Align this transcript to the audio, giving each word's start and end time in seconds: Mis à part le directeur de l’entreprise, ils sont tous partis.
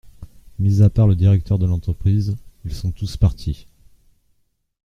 Mis 0.57 0.81
à 0.81 0.89
part 0.89 1.05
le 1.05 1.13
directeur 1.15 1.59
de 1.59 1.67
l’entreprise, 1.67 2.35
ils 2.65 2.73
sont 2.73 2.91
tous 2.91 3.17
partis. 3.17 3.67